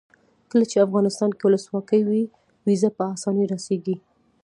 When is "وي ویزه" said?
2.07-2.89